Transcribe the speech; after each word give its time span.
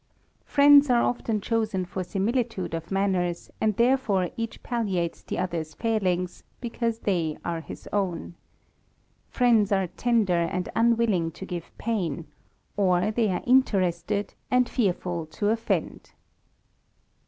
Friends 0.45 0.89
are 0.89 1.03
often 1.03 1.41
chosen 1.41 1.85
for 1.85 2.03
similitude 2.03 2.73
of 2.73 2.87
nanners, 2.87 3.51
and 3.61 3.75
therefore 3.77 4.31
each 4.35 4.63
palliates 4.63 5.21
the 5.21 5.37
other's 5.37 5.75
failings, 5.75 6.43
Decause 6.59 7.01
they 7.01 7.37
are 7.45 7.61
his 7.61 7.87
own. 7.93 8.33
Friends 9.29 9.71
are 9.71 9.85
tender, 9.85 10.33
and 10.33 10.69
unwilling 10.75 11.27
:o 11.39 11.45
give 11.45 11.71
pain, 11.77 12.25
or 12.75 13.11
they 13.11 13.27
are 13.29 13.43
interested, 13.45 14.33
and 14.49 14.67
fearful 14.67 15.27
to 15.27 15.49
offend. 15.51 16.13